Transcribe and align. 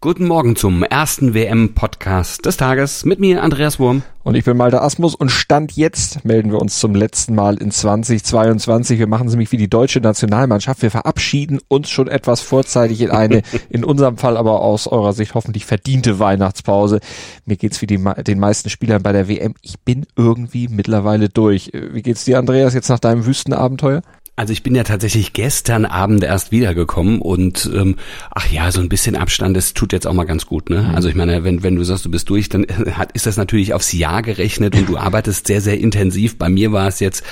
Guten 0.00 0.28
Morgen 0.28 0.54
zum 0.54 0.84
ersten 0.84 1.34
WM-Podcast 1.34 2.46
des 2.46 2.56
Tages 2.56 3.04
mit 3.04 3.18
mir, 3.18 3.42
Andreas 3.42 3.80
Wurm. 3.80 4.04
Und 4.22 4.36
ich 4.36 4.44
bin 4.44 4.56
Malte 4.56 4.80
Asmus 4.80 5.16
und 5.16 5.28
Stand 5.28 5.72
jetzt 5.72 6.24
melden 6.24 6.52
wir 6.52 6.60
uns 6.60 6.78
zum 6.78 6.94
letzten 6.94 7.34
Mal 7.34 7.56
in 7.56 7.72
2022. 7.72 9.00
Wir 9.00 9.08
machen 9.08 9.26
es 9.26 9.32
nämlich 9.32 9.50
wie 9.50 9.56
die 9.56 9.68
deutsche 9.68 10.00
Nationalmannschaft. 10.00 10.82
Wir 10.82 10.92
verabschieden 10.92 11.58
uns 11.66 11.90
schon 11.90 12.06
etwas 12.06 12.40
vorzeitig 12.42 13.00
in 13.00 13.10
eine, 13.10 13.42
in 13.70 13.82
unserem 13.82 14.18
Fall 14.18 14.36
aber 14.36 14.60
aus 14.60 14.86
eurer 14.86 15.14
Sicht 15.14 15.34
hoffentlich 15.34 15.66
verdiente 15.66 16.20
Weihnachtspause. 16.20 17.00
Mir 17.44 17.56
geht's 17.56 17.82
wie 17.82 17.88
die, 17.88 17.98
den 18.24 18.38
meisten 18.38 18.70
Spielern 18.70 19.02
bei 19.02 19.10
der 19.10 19.26
WM. 19.26 19.54
Ich 19.62 19.80
bin 19.80 20.06
irgendwie 20.14 20.68
mittlerweile 20.68 21.28
durch. 21.28 21.72
Wie 21.72 22.02
geht's 22.02 22.24
dir, 22.24 22.38
Andreas, 22.38 22.72
jetzt 22.72 22.88
nach 22.88 23.00
deinem 23.00 23.26
Wüstenabenteuer? 23.26 24.02
Also 24.38 24.52
ich 24.52 24.62
bin 24.62 24.76
ja 24.76 24.84
tatsächlich 24.84 25.32
gestern 25.32 25.84
Abend 25.84 26.22
erst 26.22 26.52
wiedergekommen 26.52 27.20
und 27.20 27.68
ähm, 27.74 27.96
ach 28.30 28.48
ja, 28.48 28.70
so 28.70 28.80
ein 28.80 28.88
bisschen 28.88 29.16
Abstand, 29.16 29.56
das 29.56 29.74
tut 29.74 29.92
jetzt 29.92 30.06
auch 30.06 30.12
mal 30.12 30.26
ganz 30.26 30.46
gut. 30.46 30.70
Ne? 30.70 30.82
Mhm. 30.82 30.94
Also 30.94 31.08
ich 31.08 31.16
meine, 31.16 31.42
wenn, 31.42 31.64
wenn 31.64 31.74
du 31.74 31.82
sagst, 31.82 32.04
du 32.04 32.10
bist 32.12 32.30
durch, 32.30 32.48
dann 32.48 32.64
hat, 32.92 33.10
ist 33.12 33.26
das 33.26 33.36
natürlich 33.36 33.74
aufs 33.74 33.92
Jahr 33.92 34.22
gerechnet 34.22 34.76
und 34.76 34.88
du 34.88 34.96
arbeitest 34.96 35.48
sehr, 35.48 35.60
sehr 35.60 35.80
intensiv. 35.80 36.38
Bei 36.38 36.48
mir 36.48 36.70
war 36.70 36.86
es 36.86 37.00
jetzt 37.00 37.24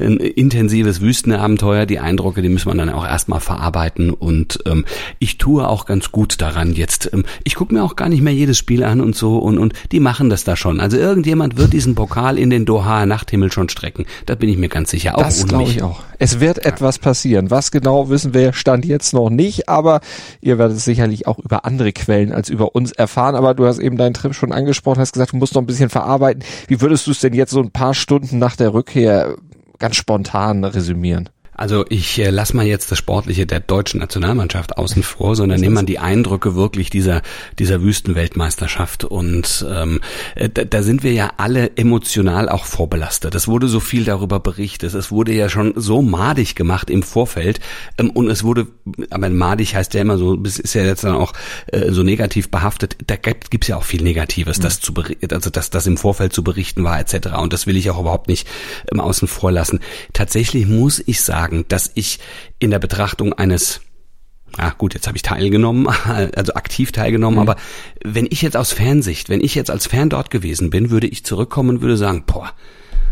ein 0.00 0.16
intensives 0.16 1.00
Wüstenabenteuer. 1.00 1.86
Die 1.86 2.00
Eindrücke, 2.00 2.42
die 2.42 2.48
muss 2.48 2.64
man 2.64 2.76
dann 2.76 2.90
auch 2.90 3.06
erstmal 3.06 3.38
verarbeiten 3.38 4.10
und 4.10 4.58
ähm, 4.66 4.84
ich 5.20 5.38
tue 5.38 5.64
auch 5.64 5.86
ganz 5.86 6.10
gut 6.10 6.42
daran 6.42 6.72
jetzt. 6.72 7.08
Ähm, 7.12 7.24
ich 7.44 7.54
gucke 7.54 7.72
mir 7.72 7.84
auch 7.84 7.94
gar 7.94 8.08
nicht 8.08 8.22
mehr 8.22 8.34
jedes 8.34 8.58
Spiel 8.58 8.82
an 8.82 9.00
und 9.00 9.14
so 9.14 9.38
und, 9.38 9.58
und 9.58 9.74
die 9.92 10.00
machen 10.00 10.28
das 10.28 10.42
da 10.42 10.56
schon. 10.56 10.80
Also 10.80 10.96
irgendjemand 10.96 11.56
wird 11.56 11.72
diesen 11.72 11.94
Pokal 11.94 12.36
in 12.36 12.50
den 12.50 12.64
Doha 12.64 13.06
Nachthimmel 13.06 13.52
schon 13.52 13.68
strecken. 13.68 14.06
Da 14.26 14.34
bin 14.34 14.48
ich 14.48 14.56
mir 14.56 14.68
ganz 14.68 14.90
sicher. 14.90 15.16
Auch 15.16 15.22
das 15.22 15.46
glaube 15.46 15.70
ich 15.70 15.84
auch. 15.84 16.02
Es 16.20 16.40
wird 16.40 16.64
etwas 16.64 16.98
passieren. 16.98 17.50
Was 17.50 17.70
genau 17.70 18.08
wissen 18.08 18.34
wir 18.34 18.52
Stand 18.52 18.84
jetzt 18.84 19.14
noch 19.14 19.30
nicht, 19.30 19.68
aber 19.68 20.00
ihr 20.40 20.58
werdet 20.58 20.78
es 20.78 20.84
sicherlich 20.84 21.28
auch 21.28 21.38
über 21.38 21.64
andere 21.64 21.92
Quellen 21.92 22.32
als 22.32 22.48
über 22.48 22.74
uns 22.74 22.90
erfahren. 22.90 23.36
Aber 23.36 23.54
du 23.54 23.66
hast 23.66 23.78
eben 23.78 23.96
deinen 23.96 24.14
Trip 24.14 24.34
schon 24.34 24.52
angesprochen, 24.52 25.00
hast 25.00 25.12
gesagt, 25.12 25.32
du 25.32 25.36
musst 25.36 25.54
noch 25.54 25.62
ein 25.62 25.66
bisschen 25.66 25.90
verarbeiten. 25.90 26.42
Wie 26.66 26.80
würdest 26.80 27.06
du 27.06 27.12
es 27.12 27.20
denn 27.20 27.34
jetzt 27.34 27.52
so 27.52 27.60
ein 27.60 27.70
paar 27.70 27.94
Stunden 27.94 28.38
nach 28.38 28.56
der 28.56 28.74
Rückkehr 28.74 29.36
ganz 29.78 29.94
spontan 29.94 30.64
resümieren? 30.64 31.28
Also 31.58 31.84
ich 31.88 32.18
äh, 32.20 32.30
lasse 32.30 32.56
mal 32.56 32.64
jetzt 32.64 32.90
das 32.92 32.98
Sportliche 32.98 33.44
der 33.44 33.60
deutschen 33.60 34.00
Nationalmannschaft 34.00 34.78
außen 34.78 35.02
vor, 35.02 35.34
sondern 35.34 35.60
nehme 35.60 35.74
man 35.74 35.86
die 35.86 35.98
Eindrücke 35.98 36.54
wirklich 36.54 36.88
dieser 36.88 37.22
dieser 37.58 37.82
Wüstenweltmeisterschaft 37.82 39.04
und 39.04 39.66
ähm, 39.68 40.00
äh, 40.36 40.48
da, 40.48 40.64
da 40.64 40.82
sind 40.82 41.02
wir 41.02 41.12
ja 41.12 41.32
alle 41.36 41.76
emotional 41.76 42.48
auch 42.48 42.64
vorbelastet. 42.64 43.34
Es 43.34 43.48
wurde 43.48 43.66
so 43.66 43.80
viel 43.80 44.04
darüber 44.04 44.38
berichtet, 44.38 44.94
es 44.94 45.10
wurde 45.10 45.32
ja 45.32 45.48
schon 45.48 45.72
so 45.76 46.00
madig 46.00 46.54
gemacht 46.54 46.90
im 46.90 47.02
Vorfeld 47.02 47.58
ähm, 47.98 48.10
und 48.10 48.30
es 48.30 48.44
wurde, 48.44 48.68
aber 49.10 49.28
madig 49.28 49.74
heißt 49.74 49.94
ja 49.94 50.00
immer 50.00 50.16
so, 50.16 50.36
ist 50.36 50.74
ja 50.74 50.84
jetzt 50.84 51.02
dann 51.02 51.16
auch 51.16 51.32
äh, 51.72 51.90
so 51.90 52.04
negativ 52.04 52.50
behaftet. 52.50 52.96
Da 53.06 53.16
gibt 53.16 53.64
es 53.64 53.68
ja 53.68 53.76
auch 53.76 53.84
viel 53.84 54.02
Negatives, 54.02 54.58
mhm. 54.58 54.62
das 54.62 54.80
zu 54.80 54.94
also 55.30 55.50
dass 55.50 55.70
das 55.70 55.86
im 55.86 55.96
Vorfeld 55.96 56.32
zu 56.32 56.44
berichten 56.44 56.84
war 56.84 57.00
etc. 57.00 57.30
Und 57.38 57.52
das 57.52 57.66
will 57.66 57.76
ich 57.76 57.90
auch 57.90 57.98
überhaupt 57.98 58.28
nicht 58.28 58.46
ähm, 58.92 59.00
außen 59.00 59.26
vor 59.26 59.50
lassen. 59.50 59.80
Tatsächlich 60.12 60.66
muss 60.66 61.02
ich 61.04 61.20
sagen 61.22 61.47
sagen, 61.48 61.64
dass 61.68 61.90
ich 61.94 62.18
in 62.58 62.70
der 62.70 62.78
Betrachtung 62.78 63.32
eines 63.32 63.80
Ah, 64.56 64.70
gut, 64.70 64.94
jetzt 64.94 65.06
habe 65.06 65.16
ich 65.16 65.22
teilgenommen, 65.22 65.86
also 66.34 66.54
aktiv 66.54 66.90
teilgenommen, 66.90 67.36
mhm. 67.36 67.42
aber 67.42 67.60
wenn 68.02 68.26
ich 68.30 68.40
jetzt 68.40 68.56
aus 68.56 68.72
Fansicht, 68.72 69.28
wenn 69.28 69.42
ich 69.42 69.54
jetzt 69.54 69.70
als 69.70 69.86
Fan 69.86 70.08
dort 70.08 70.30
gewesen 70.30 70.70
bin, 70.70 70.88
würde 70.88 71.06
ich 71.06 71.22
zurückkommen 71.22 71.68
und 71.68 71.80
würde 71.82 71.98
sagen, 71.98 72.24
boah, 72.26 72.54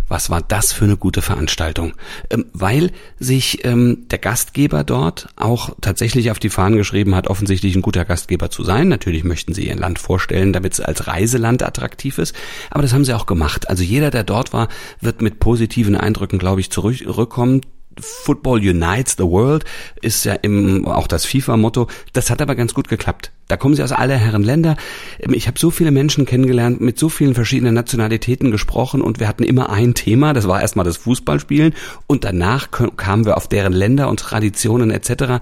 was 0.08 0.30
war 0.30 0.40
das 0.40 0.72
für 0.72 0.84
eine 0.84 0.96
gute 0.96 1.22
Veranstaltung? 1.22 1.94
Ähm, 2.30 2.46
weil 2.52 2.90
sich 3.18 3.64
ähm, 3.64 4.06
der 4.10 4.18
Gastgeber 4.18 4.84
dort 4.84 5.28
auch 5.36 5.74
tatsächlich 5.80 6.30
auf 6.30 6.38
die 6.38 6.48
Fahnen 6.48 6.78
geschrieben 6.78 7.14
hat, 7.14 7.26
offensichtlich 7.28 7.74
ein 7.74 7.82
guter 7.82 8.04
Gastgeber 8.04 8.50
zu 8.50 8.62
sein. 8.62 8.88
Natürlich 8.88 9.24
möchten 9.24 9.52
sie 9.52 9.66
ihr 9.66 9.76
Land 9.76 9.98
vorstellen, 9.98 10.52
damit 10.52 10.74
es 10.74 10.80
als 10.80 11.06
Reiseland 11.06 11.62
attraktiv 11.62 12.18
ist. 12.18 12.34
Aber 12.70 12.82
das 12.82 12.92
haben 12.92 13.04
sie 13.04 13.14
auch 13.14 13.26
gemacht. 13.26 13.68
Also 13.68 13.82
jeder, 13.82 14.10
der 14.10 14.24
dort 14.24 14.52
war, 14.52 14.68
wird 15.00 15.22
mit 15.22 15.40
positiven 15.40 15.96
Eindrücken, 15.96 16.38
glaube 16.38 16.60
ich, 16.60 16.70
zurückkommen. 16.70 17.62
Football 17.98 18.58
unites 18.58 19.16
the 19.16 19.24
world 19.24 19.64
ist 20.02 20.24
ja 20.24 20.34
im, 20.34 20.86
auch 20.86 21.06
das 21.06 21.24
FIFA-Motto. 21.24 21.88
Das 22.12 22.30
hat 22.30 22.42
aber 22.42 22.54
ganz 22.54 22.74
gut 22.74 22.88
geklappt. 22.88 23.32
Da 23.48 23.56
kommen 23.56 23.74
sie 23.74 23.82
aus 23.82 23.92
aller 23.92 24.16
Herren 24.16 24.42
Länder. 24.42 24.76
Ich 25.18 25.46
habe 25.46 25.58
so 25.58 25.70
viele 25.70 25.90
Menschen 25.90 26.26
kennengelernt, 26.26 26.80
mit 26.80 26.98
so 26.98 27.08
vielen 27.08 27.34
verschiedenen 27.34 27.74
Nationalitäten 27.74 28.50
gesprochen 28.50 29.00
und 29.00 29.20
wir 29.20 29.28
hatten 29.28 29.44
immer 29.44 29.70
ein 29.70 29.94
Thema, 29.94 30.32
das 30.32 30.48
war 30.48 30.60
erstmal 30.60 30.84
das 30.84 30.96
Fußballspielen 30.98 31.74
und 32.06 32.24
danach 32.24 32.68
kamen 32.70 33.24
wir 33.24 33.36
auf 33.36 33.48
deren 33.48 33.72
Länder 33.72 34.08
und 34.08 34.20
Traditionen 34.20 34.90
etc. 34.90 35.40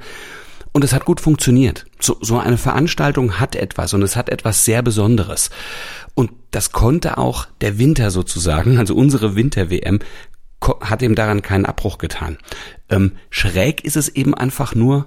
Und 0.73 0.83
es 0.85 0.93
hat 0.93 1.05
gut 1.05 1.21
funktioniert. 1.21 1.87
So, 2.01 2.17
so 2.21 2.39
eine 2.39 2.59
Veranstaltung 2.59 3.39
hat 3.39 3.57
etwas 3.57 3.95
und 3.95 4.03
es 4.03 4.17
hat 4.17 4.29
etwas 4.29 4.65
sehr 4.65 4.83
Besonderes. 4.83 5.51
Und 6.15 6.33
das 6.51 6.73
konnte 6.73 7.17
auch 7.17 7.47
der 7.61 7.79
Winter 7.79 8.11
sozusagen, 8.11 8.79
also 8.81 8.95
unsere 8.95 9.37
Winter-WM, 9.37 10.01
hat 10.81 11.03
ihm 11.03 11.15
daran 11.15 11.43
keinen 11.43 11.67
Abbruch 11.67 11.99
getan. 11.99 12.39
Ähm, 12.89 13.13
schräg 13.31 13.85
ist 13.85 13.97
es 13.97 14.09
eben 14.09 14.35
einfach 14.35 14.75
nur, 14.75 15.07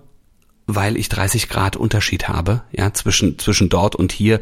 weil 0.65 0.97
ich 0.97 1.07
30 1.09 1.47
Grad 1.47 1.77
Unterschied 1.77 2.27
habe, 2.27 2.63
ja, 2.71 2.93
zwischen, 2.93 3.39
zwischen 3.39 3.69
dort 3.69 3.95
und 3.95 4.11
hier 4.11 4.41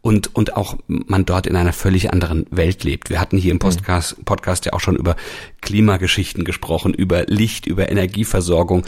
und, 0.00 0.34
und 0.34 0.56
auch 0.56 0.76
man 0.86 1.26
dort 1.26 1.46
in 1.46 1.56
einer 1.56 1.74
völlig 1.74 2.12
anderen 2.12 2.46
Welt 2.50 2.84
lebt. 2.84 3.10
Wir 3.10 3.20
hatten 3.20 3.36
hier 3.36 3.50
im 3.50 3.56
mhm. 3.56 3.60
Podcast, 3.60 4.24
Podcast 4.24 4.64
ja 4.64 4.72
auch 4.72 4.80
schon 4.80 4.96
über 4.96 5.16
Klimageschichten 5.60 6.44
gesprochen, 6.44 6.94
über 6.94 7.24
Licht, 7.26 7.66
über 7.66 7.90
Energieversorgung 7.90 8.84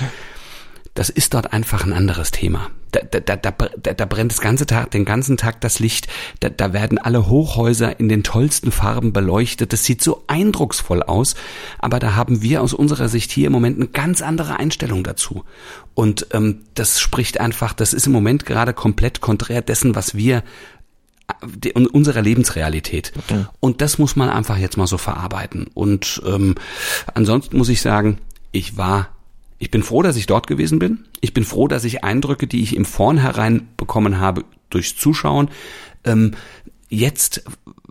das 0.99 1.11
ist 1.11 1.33
dort 1.33 1.53
einfach 1.53 1.85
ein 1.85 1.93
anderes 1.93 2.33
Thema. 2.33 2.71
Da, 2.91 2.99
da, 3.03 3.37
da, 3.37 3.53
da, 3.53 3.95
da 3.95 4.05
brennt 4.05 4.33
das 4.33 4.41
ganze 4.41 4.67
Tag, 4.67 4.91
den 4.91 5.05
ganzen 5.05 5.37
Tag 5.37 5.61
das 5.61 5.79
Licht. 5.79 6.09
Da, 6.41 6.49
da 6.49 6.73
werden 6.73 6.99
alle 6.99 7.29
Hochhäuser 7.29 8.01
in 8.01 8.09
den 8.09 8.25
tollsten 8.25 8.73
Farben 8.73 9.13
beleuchtet. 9.13 9.73
Das 9.73 9.85
sieht 9.85 10.03
so 10.03 10.25
eindrucksvoll 10.27 11.05
aus. 11.05 11.37
Aber 11.79 12.01
da 12.01 12.17
haben 12.17 12.43
wir 12.43 12.63
aus 12.63 12.75
unserer 12.75 13.09
Sicht 13.09 13.31
hier 13.31 13.47
im 13.47 13.53
Moment 13.53 13.77
eine 13.77 13.87
ganz 13.87 14.23
andere 14.23 14.59
Einstellung 14.59 15.05
dazu. 15.05 15.45
Und 15.95 16.27
ähm, 16.33 16.63
das 16.75 16.99
spricht 16.99 17.39
einfach, 17.39 17.75
das 17.75 17.93
ist 17.93 18.07
im 18.09 18.13
Moment 18.13 18.45
gerade 18.45 18.75
komplett 18.75 19.21
konträr 19.21 19.63
dessen, 19.63 19.95
was 19.95 20.17
wir 20.17 20.43
die, 21.47 21.75
unserer 21.75 22.23
Lebensrealität. 22.23 23.13
Okay. 23.17 23.45
Und 23.61 23.83
das 23.83 23.99
muss 23.99 24.17
man 24.17 24.31
einfach 24.31 24.57
jetzt 24.57 24.77
mal 24.77 24.89
so 24.89 24.99
verarbeiten. 24.99 25.69
Und 25.75 26.21
ähm, 26.27 26.57
ansonsten 27.15 27.57
muss 27.57 27.69
ich 27.69 27.83
sagen, 27.83 28.19
ich 28.51 28.77
war 28.77 29.11
ich 29.59 29.71
bin 29.71 29.83
froh, 29.83 30.03
dass 30.03 30.17
ich 30.17 30.27
dort 30.27 30.47
gewesen 30.47 30.79
bin. 30.79 31.05
Ich 31.21 31.35
bin 31.35 31.45
froh, 31.45 31.69
dass 31.69 31.85
ich 31.85 32.05
Eindrücke, 32.05 32.47
die 32.47 32.63
ich 32.63 32.77
im 32.77 32.85
Vornherein 32.85 33.69
bekommen 33.77 34.21
habe, 34.21 34.45
durchs 34.71 34.97
Zuschauen, 34.97 35.51
ähm, 36.05 36.33
jetzt 36.89 37.45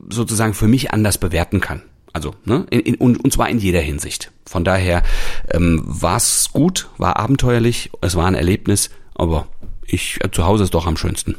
sozusagen 0.09 0.53
für 0.53 0.67
mich 0.67 0.91
anders 0.91 1.17
bewerten 1.17 1.59
kann. 1.59 1.81
Also, 2.13 2.33
ne, 2.45 2.65
in, 2.69 2.79
in, 2.79 2.95
und, 2.95 3.33
zwar 3.33 3.49
in 3.49 3.59
jeder 3.59 3.81
Hinsicht. 3.81 4.31
Von 4.45 4.63
daher 4.63 5.03
ähm, 5.51 5.83
war 5.85 6.17
es 6.17 6.49
gut, 6.51 6.89
war 6.97 7.17
abenteuerlich, 7.17 7.91
es 8.01 8.15
war 8.15 8.25
ein 8.25 8.33
Erlebnis, 8.33 8.89
aber 9.13 9.47
ich 9.85 10.17
äh, 10.23 10.31
zu 10.31 10.45
Hause 10.45 10.63
ist 10.63 10.73
doch 10.73 10.87
am 10.87 10.97
schönsten. 10.97 11.35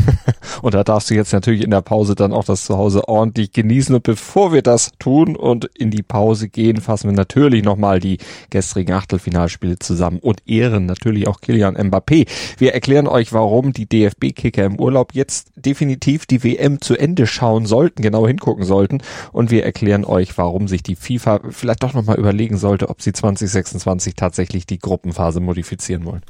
und 0.62 0.74
da 0.74 0.84
darfst 0.84 1.10
du 1.10 1.14
jetzt 1.14 1.32
natürlich 1.32 1.62
in 1.62 1.70
der 1.70 1.82
Pause 1.82 2.14
dann 2.14 2.32
auch 2.32 2.44
das 2.44 2.64
Zuhause 2.64 3.08
ordentlich 3.08 3.52
genießen. 3.52 3.94
Und 3.94 4.02
bevor 4.02 4.52
wir 4.52 4.62
das 4.62 4.92
tun 4.98 5.36
und 5.36 5.66
in 5.74 5.90
die 5.90 6.02
Pause 6.02 6.48
gehen, 6.48 6.80
fassen 6.80 7.10
wir 7.10 7.16
natürlich 7.16 7.64
nochmal 7.64 8.00
die 8.00 8.18
gestrigen 8.50 8.92
Achtelfinalspiele 8.92 9.78
zusammen 9.78 10.18
und 10.18 10.42
ehren 10.46 10.86
natürlich 10.86 11.26
auch 11.28 11.40
Kilian 11.40 11.76
Mbappé. 11.76 12.28
Wir 12.58 12.74
erklären 12.74 13.06
euch, 13.06 13.32
warum 13.32 13.72
die 13.72 13.86
DFB-Kicker 13.86 14.64
im 14.64 14.78
Urlaub 14.78 15.14
jetzt 15.14 15.52
definitiv 15.56 16.26
die 16.26 16.44
WM 16.44 16.80
zu 16.80 16.96
Ende 16.96 17.26
schauen 17.26 17.66
sollten, 17.66 18.02
genau 18.02 18.26
hingucken 18.26 18.64
sollten. 18.64 18.98
Und 19.32 19.50
wir 19.50 19.64
erklären 19.64 20.04
euch, 20.04 20.36
warum 20.38 20.68
sich 20.68 20.82
die 20.82 20.96
FIFA 20.96 21.40
vielleicht 21.50 21.82
doch 21.82 21.94
nochmal 21.94 22.18
überlegen 22.18 22.56
sollte, 22.56 22.88
ob 22.88 23.02
sie 23.02 23.12
2026 23.12 24.14
tatsächlich 24.14 24.66
die 24.66 24.78
Gruppenphase 24.78 25.40
modifizieren 25.40 26.04
wollen. 26.04 26.22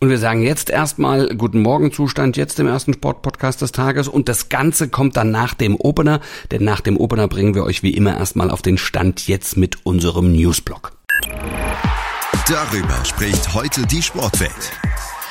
Und 0.00 0.10
wir 0.10 0.18
sagen 0.18 0.42
jetzt 0.42 0.70
erstmal 0.70 1.34
Guten 1.36 1.60
Morgen 1.60 1.90
Zustand 1.90 2.36
jetzt 2.36 2.60
im 2.60 2.68
ersten 2.68 2.94
Sportpodcast 3.08 3.62
des 3.62 3.72
Tages 3.72 4.06
und 4.06 4.28
das 4.28 4.50
Ganze 4.50 4.90
kommt 4.90 5.16
dann 5.16 5.30
nach 5.30 5.54
dem 5.54 5.76
Opener, 5.76 6.20
denn 6.50 6.62
nach 6.62 6.82
dem 6.82 6.98
Opener 6.98 7.26
bringen 7.26 7.54
wir 7.54 7.64
euch 7.64 7.82
wie 7.82 7.92
immer 7.92 8.18
erstmal 8.18 8.50
auf 8.50 8.60
den 8.60 8.76
Stand 8.76 9.26
jetzt 9.26 9.56
mit 9.56 9.86
unserem 9.86 10.30
Newsblog. 10.32 10.92
Darüber 12.46 13.04
spricht 13.06 13.54
heute 13.54 13.86
die 13.86 14.02
Sportwelt. 14.02 14.52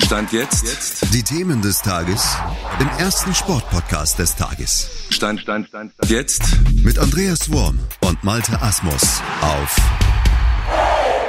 Stand 0.04 0.32
jetzt. 0.34 0.66
jetzt. 0.66 1.14
Die 1.14 1.22
Themen 1.22 1.62
des 1.62 1.84
Tages 1.84 2.36
im 2.80 2.90
ersten 2.98 3.36
Sportpodcast 3.36 4.18
des 4.18 4.36
Tages. 4.36 4.90
Stand, 5.12 5.42
Stand, 5.42 5.68
Stand, 5.68 5.94
Stand. 5.94 6.10
Jetzt. 6.10 6.58
Mit 6.84 6.98
Andreas 6.98 7.52
Worm 7.52 7.78
und 8.02 8.24
Malte 8.24 8.60
Asmus 8.60 9.22
auf 9.42 9.76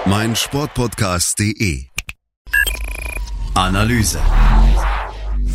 meinsportpodcast.de. 0.07 1.85
Analyse. 3.55 4.21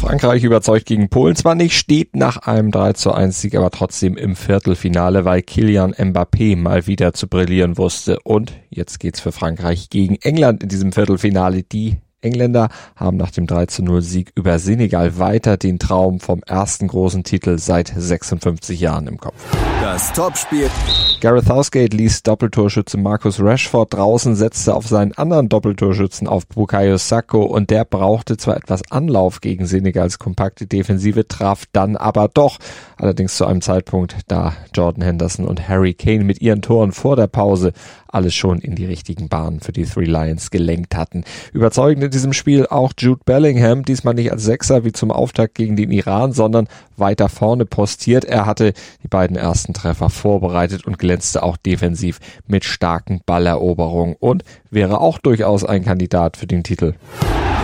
Frankreich 0.04 0.44
überzeugt 0.44 0.86
gegen 0.86 1.08
Polen 1.08 1.38
zwar 1.38 1.56
nicht, 1.56 1.78
steht 1.78 2.14
nach 2.14 2.40
einem 2.40 2.72
3 2.72 2.92
zu 2.92 3.14
1 3.14 3.40
Sieg 3.40 3.56
aber 3.56 3.72
trotzdem 3.72 4.18
im 4.18 4.36
Viertelfinale, 4.36 5.24
weil 5.24 5.42
Kilian 5.42 5.94
Mbappé 5.94 6.58
mal 6.58 6.88
wieder 6.88 7.14
zu 7.14 7.30
brillieren 7.30 7.78
wusste. 7.78 8.20
Und 8.26 8.52
jetzt 8.70 9.00
geht's 9.00 9.22
für 9.22 9.32
Frankreich 9.32 9.90
gegen 9.90 10.18
England 10.18 10.62
in 10.62 10.68
diesem 10.68 10.92
Viertelfinale. 10.92 11.64
Die 11.64 12.00
Engländer 12.20 12.68
haben 12.98 13.16
nach 13.16 13.32
dem 13.32 13.48
3 13.48 13.66
0 13.80 14.02
Sieg 14.02 14.34
über 14.36 14.60
Senegal 14.60 15.20
weiter 15.20 15.56
den 15.56 15.80
Traum 15.80 16.20
vom 16.20 16.44
ersten 16.44 16.90
großen 16.90 17.24
Titel 17.24 17.58
seit 17.58 17.88
56 17.96 18.82
Jahren 18.82 19.08
im 19.08 19.18
Kopf. 19.18 19.42
Das 19.84 20.14
Topspiel. 20.14 20.70
Gareth 21.20 21.46
Southgate 21.46 21.94
ließ 21.94 22.24
Doppeltorschütze 22.24 22.98
Marcus 22.98 23.42
Rashford 23.42 23.94
draußen, 23.94 24.36
setzte 24.36 24.76
auf 24.76 24.88
seinen 24.88 25.12
anderen 25.14 25.50
Doppeltorschützen 25.50 26.28
auf 26.28 26.48
Bukayo 26.48 26.98
Sacco 26.98 27.44
und 27.44 27.70
der 27.70 27.84
brauchte 27.84 28.38
zwar 28.38 28.56
etwas 28.56 28.82
Anlauf 28.92 29.42
gegen 29.42 29.66
Senegals 29.66 30.20
kompakte 30.20 30.68
Defensive, 30.68 31.28
traf 31.28 31.64
dann 31.74 31.98
aber 31.98 32.30
doch. 32.34 32.60
Allerdings 32.98 33.36
zu 33.36 33.46
einem 33.46 33.62
Zeitpunkt, 33.62 34.18
da 34.28 34.54
Jordan 34.74 35.04
Henderson 35.04 35.46
und 35.46 35.68
Harry 35.68 35.94
Kane 35.94 36.24
mit 36.24 36.42
ihren 36.42 36.62
Toren 36.62 36.94
vor 36.94 37.18
der 37.18 37.28
Pause 37.28 37.74
alles 38.08 38.36
schon 38.36 38.60
in 38.60 38.76
die 38.76 38.86
richtigen 38.86 39.28
Bahnen 39.28 39.60
für 39.60 39.72
die 39.72 39.86
Three 39.86 40.06
Lions 40.06 40.52
gelenkt 40.52 40.96
hatten. 40.96 41.24
Überzeugend 41.52 42.04
in 42.04 42.12
diesem 42.12 42.34
Spiel 42.34 42.68
auch 42.68 42.94
Jude 42.98 43.22
Bellingham, 43.26 43.84
diesmal 43.84 44.14
nicht 44.14 44.32
als 44.32 44.44
Sechser 44.44 44.86
wie 44.86 44.92
zum 44.92 45.12
Auftakt 45.12 45.56
gegen 45.56 45.76
den 45.76 45.92
Iran, 45.92 46.32
sondern 46.32 46.68
weiter 46.96 47.28
vorne 47.28 47.66
postiert. 47.66 48.24
Er 48.26 48.46
hatte 48.46 48.74
die 49.04 49.08
beiden 49.08 49.36
ersten 49.36 49.73
Treffer 49.74 50.10
vorbereitet 50.10 50.86
und 50.86 51.00
glänzte 51.00 51.44
auch 51.44 51.58
defensiv 51.58 52.20
mit 52.48 52.66
starken 52.66 53.22
Balleroberungen 53.26 54.16
und 54.20 54.44
wäre 54.70 55.02
auch 55.02 55.18
durchaus 55.18 55.64
ein 55.64 55.84
Kandidat 55.84 56.38
für 56.38 56.48
den 56.48 56.64
Titel. 56.64 56.94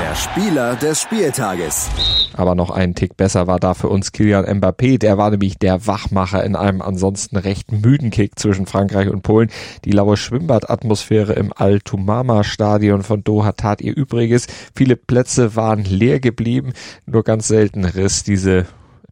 Der 0.09 0.15
Spieler 0.15 0.75
des 0.75 1.01
Spieltages. 1.01 1.89
Aber 2.33 2.55
noch 2.55 2.69
einen 2.69 2.95
Tick 2.95 3.17
besser 3.17 3.47
war 3.47 3.59
da 3.59 3.73
für 3.73 3.89
uns 3.89 4.11
Kilian 4.11 4.45
Mbappé. 4.45 4.97
Der 4.97 5.17
war 5.17 5.29
nämlich 5.29 5.57
der 5.57 5.85
Wachmacher 5.87 6.43
in 6.43 6.55
einem 6.55 6.81
ansonsten 6.81 7.37
recht 7.37 7.71
müden 7.71 8.09
Kick 8.09 8.39
zwischen 8.39 8.65
Frankreich 8.65 9.09
und 9.09 9.23
Polen. 9.23 9.49
Die 9.85 9.91
laue 9.91 10.17
Schwimmbadatmosphäre 10.17 11.33
im 11.33 11.51
Al-Tumama-Stadion 11.55 13.03
von 13.03 13.23
Doha 13.23 13.51
tat 13.51 13.81
ihr 13.81 13.95
Übriges. 13.95 14.47
Viele 14.73 14.95
Plätze 14.95 15.55
waren 15.55 15.83
leer 15.83 16.19
geblieben. 16.19 16.73
Nur 17.05 17.23
ganz 17.23 17.47
selten 17.47 17.83
riss 17.85 18.23
diese 18.23 18.65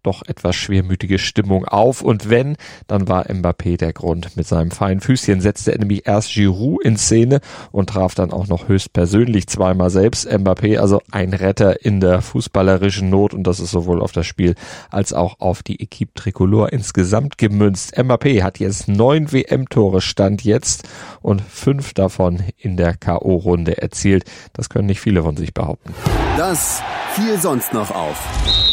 doch 0.08 0.24
etwas 0.26 0.56
schwermütige 0.56 1.20
Stimmung 1.20 1.66
auf. 1.66 2.02
Und 2.02 2.30
wenn, 2.30 2.56
dann 2.88 3.08
war 3.08 3.26
Mbappé 3.26 3.78
der 3.78 3.94
Grund. 3.94 4.36
Mit 4.38 4.48
seinem 4.48 4.72
feinen 4.72 5.02
Füßchen 5.02 5.42
setzte 5.42 5.74
er 5.74 5.80
nämlich 5.80 6.08
erst 6.08 6.34
Giroud 6.34 6.84
in 6.84 6.98
Szene 6.98 7.42
und 7.72 7.90
traf 7.90 8.16
dann 8.16 8.32
auch 8.32 8.48
noch 8.48 8.70
höchstpersönlich 8.70 9.48
zweimal 9.48 9.90
selbst. 9.90 10.28
Mbappé, 10.32 10.78
also 10.78 11.02
ein 11.12 11.34
Retter 11.34 11.84
in 11.84 12.00
der 12.00 12.22
fußballerischen 12.22 13.10
Not 13.10 13.34
und 13.34 13.44
das 13.44 13.60
ist 13.60 13.72
sowohl 13.72 14.02
auf 14.02 14.14
das 14.14 14.26
Spiel 14.26 14.56
als 14.90 15.14
auch 15.14 15.40
auf 15.40 15.62
die 15.62 15.82
Equipe 15.82 16.14
Tricolore 16.16 16.70
insgesamt 16.70 17.38
gemünzt. 17.38 17.98
Mbappé 17.98 18.44
hat 18.44 18.60
jetzt 18.60 18.88
neun 18.88 19.32
WM-Tore 19.32 20.02
Stand 20.02 20.44
jetzt 20.44 20.88
und 21.22 21.42
fünf 21.42 21.94
davon 21.94 22.44
in 22.58 22.78
der 22.78 22.96
K.O.-Runde 22.96 23.78
erzielt. 23.78 24.24
Das 24.54 24.70
können 24.70 24.88
nicht 24.88 25.02
viele 25.02 25.24
von 25.24 25.36
sich 25.36 25.54
behaupten. 25.54 25.94
Das 26.38 26.84
fiel 27.14 27.40
sonst 27.40 27.74
noch 27.74 27.90
auf. 27.90 28.24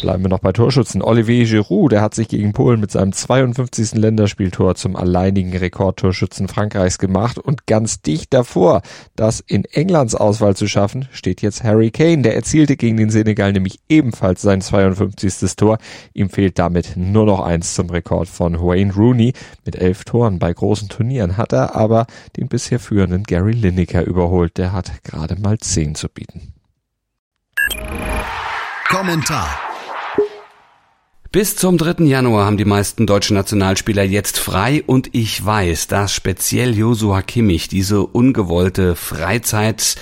Bleiben 0.03 0.23
wir 0.23 0.29
noch 0.29 0.41
bei 0.41 0.53
Torschützen. 0.53 1.01
Olivier 1.01 1.47
Giroud, 1.47 1.93
der 1.93 2.03
hat 2.03 2.15
sich 2.15 2.29
gegen 2.29 2.53
Polen 2.53 2.79
mit 2.79 2.91
seinem 2.91 3.15
52. 3.15 3.95
Länderspieltor 3.95 4.75
zum 4.75 4.97
alleinigen 4.97 5.57
Rekordtorschützen 5.57 6.49
Frankreichs 6.49 6.99
gemacht 6.99 7.39
und 7.39 7.67
ganz 7.67 8.03
dicht 8.03 8.35
davor, 8.35 8.83
das 9.17 9.41
in 9.41 9.65
Englands 9.65 10.15
Auswahl 10.15 10.55
zu 10.55 10.69
schaffen, 10.69 11.09
steht 11.11 11.41
jetzt 11.41 11.65
Harry 11.65 11.91
Kane. 11.91 12.21
Der 12.21 12.35
erzielte 12.35 12.77
gegen 12.77 12.99
den 12.99 13.09
Senegal 13.09 13.55
nämlich 13.55 13.81
ebenfalls 13.89 14.43
sein 14.43 14.61
52. 14.61 15.57
Tor. 15.57 15.79
Ihm 16.13 16.29
fehlt 16.29 16.59
damit 16.59 16.99
nur 16.99 17.25
noch 17.25 17.41
eins 17.41 17.73
zum 17.73 17.89
Rekord 17.89 18.29
von 18.29 18.61
Wayne 18.61 18.93
Rooney. 18.93 19.33
Mit 19.65 19.77
elf 19.77 20.05
Toren 20.05 20.39
bei 20.39 20.53
großen 20.53 20.91
Turnieren 20.91 21.39
hat 21.39 21.55
er 21.55 21.75
aber 21.75 22.07
den 22.37 22.49
bisher 22.49 22.79
führenden 22.79 23.23
Gary 23.23 23.53
Lineker 23.53 24.05
überholt. 24.05 24.59
Der 24.59 24.75
hat 24.75 25.03
gerade 25.03 25.41
mal 25.41 25.57
zehn 25.57 25.95
zu 25.95 26.11
bieten. 26.11 26.53
Kommentar. 28.95 29.59
Bis 31.33 31.57
zum 31.57 31.79
3. 31.79 32.05
Januar 32.05 32.47
haben 32.47 32.57
die 32.57 32.65
meisten 32.65 33.09
deutschen 33.09 33.35
Nationalspieler 33.35 34.05
jetzt 34.05 34.39
frei 34.39 34.85
und 34.87 35.09
ich 35.13 35.45
weiß, 35.45 35.89
dass 35.89 36.15
speziell 36.15 36.77
Josua 36.77 37.21
Kimmich 37.23 37.67
diese 37.67 38.07
ungewollte 38.07 38.95
Freizeit 38.95 39.97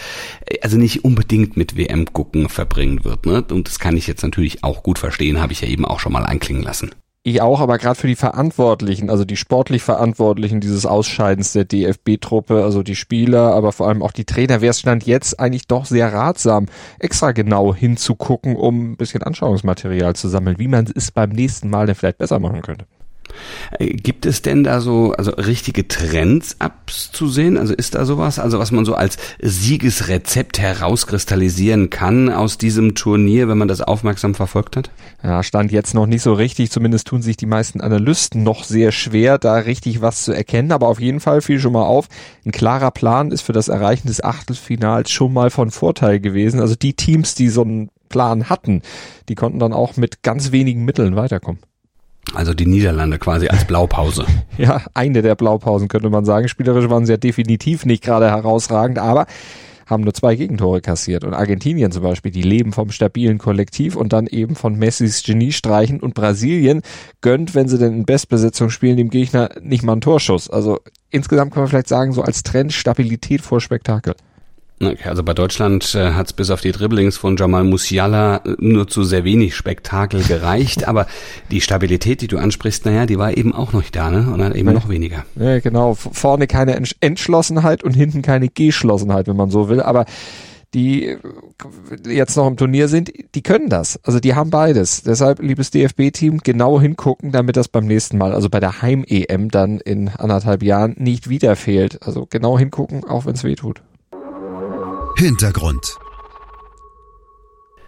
also 0.61 0.77
nicht 0.77 1.07
unbedingt 1.07 1.57
mit 1.57 1.79
WM 1.79 2.13
gucken 2.13 2.51
verbringen 2.51 3.03
wird. 3.03 3.25
Ne? 3.25 3.43
Und 3.51 3.67
das 3.67 3.79
kann 3.79 3.97
ich 3.97 4.07
jetzt 4.07 4.25
natürlich 4.25 4.63
auch 4.63 4.83
gut 4.83 4.99
verstehen, 4.99 5.41
habe 5.41 5.55
ich 5.55 5.63
ja 5.63 5.69
eben 5.69 5.87
auch 5.87 5.99
schon 5.99 6.13
mal 6.13 6.27
einklingen 6.27 6.63
lassen. 6.63 6.91
Ich 7.25 7.41
auch, 7.41 7.61
aber 7.61 7.79
gerade 7.79 7.95
für 7.95 8.09
die 8.09 8.17
Verantwortlichen, 8.17 9.09
also 9.09 9.25
die 9.25 9.37
sportlich 9.37 9.85
Verantwortlichen 9.85 10.61
dieses 10.61 10.87
Ausscheidens 10.87 11.53
der 11.53 11.65
DFB-Truppe, 11.65 12.65
also 12.65 12.83
die 12.83 12.97
Spieler, 12.97 13.55
aber 13.55 13.71
vor 13.71 13.87
allem 13.87 14.03
auch 14.03 14.11
die 14.11 14.25
Trainer, 14.25 14.61
wäre 14.61 14.73
es 14.73 14.81
stand 14.81 15.07
jetzt 15.07 15.39
eigentlich 15.39 15.69
doch 15.69 15.85
sehr 15.85 16.13
ratsam, 16.13 16.67
extra 16.99 17.31
genau 17.31 17.77
hinzugucken, 17.77 18.57
um 18.57 18.93
ein 18.93 18.97
bisschen 18.97 19.23
Anschauungsmaterial 19.23 20.17
zu 20.17 20.27
sammeln, 20.29 20.59
wie 20.59 20.67
man 20.67 20.91
es 20.93 21.13
beim 21.13 21.31
nächsten 21.31 21.71
Mal 21.71 21.87
denn 21.87 21.95
vielleicht 21.95 22.19
besser 22.19 22.41
machen 22.41 22.61
könnte. 22.61 22.87
Äh, 23.79 23.89
gibt 23.89 24.27
es 24.27 24.43
denn 24.43 24.65
da 24.65 24.81
so, 24.81 25.13
also 25.13 25.33
richtige 25.33 25.89
Trends 25.89 26.57
abzusehen? 26.59 27.57
Also 27.57 27.75
ist 27.75 27.95
da 27.95 28.05
sowas, 28.05 28.39
also 28.39 28.59
was 28.59 28.73
man 28.73 28.85
so 28.85 28.95
als 28.95 29.17
Siegesrezept 29.41 30.59
herauskristallisieren 30.59 31.91
kann 31.91 32.31
aus 32.31 32.59
diesem 32.59 32.95
Turnier, 32.95 33.49
wenn 33.49 33.59
man 33.59 33.69
das 33.69 33.81
aufmerksam 33.81 34.35
verfolgt 34.35 34.77
hat? 34.77 34.91
Ja, 35.23 35.43
stand 35.43 35.73
jetzt 35.73 35.95
noch 35.95 36.07
nicht 36.07 36.23
so 36.23 36.33
richtig. 36.33 36.71
Zumindest 36.71 37.07
tun 37.07 37.23
sich 37.23 37.37
die 37.37 37.47
meisten 37.47 37.81
Analysten 37.81 38.43
noch 38.43 38.65
sehr 38.65 38.93
schwer, 38.93 39.39
da 39.39 39.55
richtig 39.57 40.01
was 40.01 40.25
zu 40.25 40.33
erkennen. 40.33 40.73
Aber 40.73 40.89
auf 40.89 41.01
jeden 41.01 41.21
Fall 41.21 41.41
fiel 41.41 41.61
schon 41.61 41.73
mal 41.73 41.85
auf, 41.85 42.09
ein 42.45 42.53
klarer 42.53 42.91
Plan 42.91 43.31
ist 43.31 43.43
für 43.43 43.53
das 43.53 43.69
Erreichen 43.69 44.09
des 44.09 44.23
Achtelfinals 44.23 45.11
schon 45.11 45.33
mal 45.33 45.51
von 45.51 45.71
Vorteil 45.71 46.21
gewesen. 46.21 46.61
Also 46.61 46.75
die 46.75 46.95
Teams, 46.95 47.35
die 47.35 47.49
so 47.49 47.63
einen 47.63 47.91
Plan 48.09 48.49
hatten, 48.49 48.83
die 49.29 49.35
konnten 49.35 49.59
dann 49.59 49.73
auch 49.73 49.97
mit 49.97 50.23
ganz 50.23 50.53
wenigen 50.53 50.85
Mitteln 50.85 51.17
weiterkommen. 51.17 51.61
Also 52.35 52.55
die 52.55 52.67
Niederlande 52.67 53.19
quasi 53.19 53.49
als 53.49 53.65
Blaupause. 53.67 54.25
ja, 54.57 54.83
eine 54.95 55.23
der 55.23 55.35
Blaupausen 55.35 55.89
könnte 55.89 56.11
man 56.11 56.25
sagen. 56.25 56.49
Spielerisch 56.49 56.89
waren 56.89 57.07
sie 57.07 57.13
ja 57.13 57.19
definitiv 57.19 57.85
nicht 57.85 58.03
gerade 58.03 58.31
herausragend, 58.31 58.99
aber 58.99 59.27
haben 59.87 60.05
nur 60.05 60.15
zwei 60.15 60.35
Gegentore 60.37 60.81
kassiert. 60.81 61.25
Und 61.25 61.35
Argentinien 61.35 61.93
zum 61.93 62.03
Beispiel, 62.03 62.33
die 62.33 62.43
leben 62.43 62.73
vom 62.73 62.91
stabilen 62.91 63.39
Kollektiv 63.39 63.97
und 63.97 64.13
dann 64.13 64.27
eben 64.27 64.57
von 64.57 64.77
Messis 64.77 65.23
Geniestreichen. 65.23 66.01
Und 66.01 66.15
Brasilien 66.15 66.83
gönnt, 67.21 67.55
wenn 67.55 67.69
sie 67.69 67.79
denn 67.79 67.93
in 67.93 68.05
Bestbesetzung 68.05 68.71
spielen, 68.71 68.97
dem 68.97 69.11
Gegner 69.11 69.51
nicht 69.61 69.83
mal 69.83 69.93
einen 69.93 70.01
Torschuss. 70.01 70.49
Also 70.49 70.79
insgesamt 71.11 71.53
kann 71.53 71.65
man 71.65 71.69
vielleicht 71.69 71.89
sagen, 71.89 72.13
so 72.13 72.23
als 72.23 72.43
Trend 72.43 72.73
Stabilität 72.73 73.43
vor 73.43 73.61
Spektakel. 73.61 74.15
Okay, 74.85 75.09
also 75.09 75.23
bei 75.23 75.33
Deutschland 75.33 75.95
äh, 75.95 76.11
hat 76.11 76.27
es 76.27 76.33
bis 76.33 76.51
auf 76.51 76.61
die 76.61 76.73
Dribblings 76.73 77.17
von 77.17 77.37
Jamal 77.37 77.63
Musiala 77.63 78.39
äh, 78.39 78.57
nur 78.59 78.89
zu 78.89 79.05
sehr 79.05 79.23
wenig 79.23 79.55
Spektakel 79.55 80.23
gereicht, 80.29 80.89
aber 80.89 81.07
die 81.51 81.61
Stabilität, 81.61 82.21
die 82.21 82.27
du 82.27 82.39
ansprichst, 82.39 82.85
naja, 82.85 83.07
die 83.07 83.19
war 83.19 83.37
eben 83.37 83.55
auch 83.55 83.73
noch 83.73 83.89
da, 83.91 84.11
ne? 84.11 84.29
Und 84.33 84.41
dann 84.41 84.55
eben 84.55 84.69
ja. 84.69 84.75
noch 84.75 84.89
weniger. 84.89 85.25
Ja, 85.37 85.61
genau. 85.61 85.95
Vorne 85.95 86.49
keine 86.49 86.81
Entschlossenheit 87.01 87.85
und 87.85 87.93
hinten 87.93 88.23
keine 88.23 88.49
Geschlossenheit, 88.49 89.29
wenn 89.29 89.37
man 89.37 89.51
so 89.51 89.69
will, 89.69 89.81
aber 89.81 90.05
die 90.75 91.07
äh, 91.07 91.19
jetzt 92.09 92.37
noch 92.37 92.47
im 92.47 92.57
Turnier 92.57 92.89
sind, 92.89 93.13
die 93.35 93.43
können 93.43 93.69
das. 93.69 94.01
Also 94.05 94.21
die 94.21 94.35
haben 94.35 94.51
beides. 94.51 95.03
Deshalb, 95.03 95.41
liebes 95.41 95.71
DFB-Team, 95.71 96.39
genau 96.39 96.81
hingucken, 96.81 97.31
damit 97.31 97.57
das 97.57 97.69
beim 97.69 97.87
nächsten 97.87 98.19
Mal, 98.19 98.33
also 98.33 98.49
bei 98.49 98.59
der 98.59 98.83
Heim-EM 98.83 99.51
dann 99.51 99.79
in 99.79 100.09
anderthalb 100.09 100.63
Jahren 100.63 100.97
nicht 100.99 101.29
wieder 101.29 101.55
fehlt. 101.57 102.03
Also 102.03 102.27
genau 102.29 102.59
hingucken, 102.59 103.05
auch 103.05 103.27
wenn 103.27 103.35
es 103.35 103.45
weh 103.45 103.55
tut. 103.55 103.83
Hintergrund. 105.17 105.99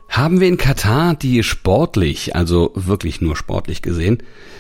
Haben 0.09 0.39
wir 0.39 0.47
in 0.47 0.59
Katar 0.59 1.15
die 1.17 1.43
sportlich, 1.43 2.37
also 2.37 2.71
wirklich 2.77 3.21
nur 3.21 3.35
sportlich 3.35 3.83
gesehen, 3.83 4.19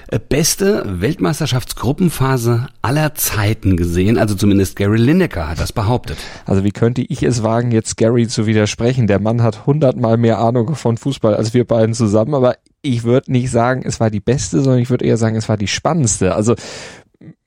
äh, 0.09 0.19
beste 0.19 0.83
Weltmeisterschaftsgruppenphase 1.01 2.67
aller 2.83 3.15
Zeiten 3.15 3.77
gesehen? 3.77 4.19
Also 4.19 4.35
zumindest 4.35 4.75
Gary 4.75 4.99
Lineker 4.99 5.49
hat 5.49 5.61
das 5.61 5.73
behauptet. 5.73 6.17
Also 6.45 6.65
wie 6.65 6.73
könnte 6.73 7.03
ich 7.03 7.23
es 7.23 7.45
wagen, 7.45 7.71
jetzt 7.71 7.97
Gary 7.97 8.27
zu 8.27 8.47
widersprechen? 8.47 9.07
Der 9.07 9.21
Mann 9.21 9.43
hat 9.43 9.67
hundertmal 9.67 10.17
mehr 10.17 10.39
Ahnung 10.39 10.75
von 10.75 10.97
Fußball 10.97 11.37
als 11.37 11.55
wir 11.55 11.65
beiden 11.65 11.95
zusammen, 11.95 12.35
aber 12.35 12.57
ich 12.83 13.05
würde 13.05 13.31
nicht 13.31 13.51
sagen, 13.51 13.83
es 13.85 14.01
war 14.01 14.11
die 14.11 14.21
beste, 14.21 14.61
sondern 14.61 14.81
ich 14.81 14.91
würde 14.91 15.05
eher 15.05 15.17
sagen, 15.17 15.37
es 15.37 15.49
war 15.49 15.57
die 15.57 15.69
spannendste. 15.69 16.35
Also 16.35 16.57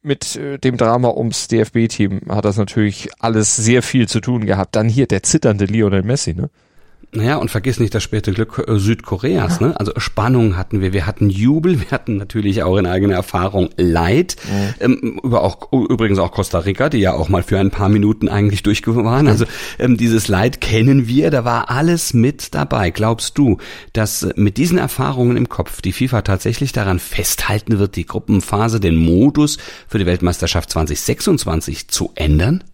mit 0.07 0.35
äh, 0.35 0.57
dem 0.57 0.77
Drama 0.77 1.09
ums 1.09 1.47
DFB-Team 1.47 2.21
hat 2.29 2.45
das 2.45 2.57
natürlich 2.57 3.09
alles 3.19 3.55
sehr 3.55 3.83
viel 3.83 4.07
zu 4.07 4.21
tun 4.21 4.45
gehabt. 4.45 4.75
Dann 4.75 4.89
hier 4.89 5.05
der 5.05 5.21
zitternde 5.21 5.65
Lionel 5.65 6.01
Messi, 6.01 6.33
ne? 6.33 6.49
Naja, 7.13 7.37
und 7.37 7.49
vergiss 7.49 7.79
nicht 7.79 7.95
das 7.95 8.03
späte 8.03 8.33
Glück 8.33 8.65
äh, 8.67 8.77
Südkoreas. 8.77 9.61
Ne? 9.61 9.73
Also 9.79 9.93
Spannung 9.95 10.57
hatten 10.57 10.81
wir, 10.81 10.91
wir 10.91 11.05
hatten 11.05 11.29
Jubel, 11.29 11.79
wir 11.79 11.91
hatten 11.91 12.17
natürlich 12.17 12.63
auch 12.63 12.75
in 12.75 12.85
eigener 12.85 13.15
Erfahrung 13.15 13.69
Leid. 13.77 14.35
Mhm. 14.45 14.73
Ähm, 14.81 15.19
über 15.23 15.41
auch, 15.41 15.71
übrigens 15.71 16.19
auch 16.19 16.33
Costa 16.33 16.59
Rica, 16.59 16.89
die 16.89 16.97
ja 16.97 17.13
auch 17.13 17.29
mal 17.29 17.43
für 17.43 17.59
ein 17.59 17.71
paar 17.71 17.87
Minuten 17.87 18.27
eigentlich 18.27 18.61
durchgefahren. 18.61 19.27
Also 19.29 19.45
ähm, 19.79 19.95
dieses 19.95 20.27
Leid 20.27 20.59
kennen 20.59 21.07
wir, 21.07 21.31
da 21.31 21.45
war 21.45 21.69
alles 21.69 22.13
mit 22.13 22.53
dabei. 22.53 22.91
Glaubst 22.91 23.37
du, 23.37 23.57
dass 23.93 24.27
mit 24.35 24.57
diesen 24.57 24.77
Erfahrungen 24.77 25.37
im 25.37 25.47
Kopf 25.47 25.81
die 25.81 25.93
FIFA 25.93 26.23
tatsächlich 26.23 26.73
daran 26.73 26.99
festhalten 26.99 27.79
wird, 27.79 27.95
die 27.95 28.05
Gruppenphase, 28.05 28.81
den 28.81 28.97
Modus 28.97 29.59
für 29.87 29.97
die 29.97 30.05
Weltmeisterschaft 30.05 30.71
2026 30.71 31.87
zu 31.87 32.11
ändern? 32.15 32.65